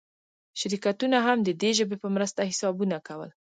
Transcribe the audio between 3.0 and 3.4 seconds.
کول.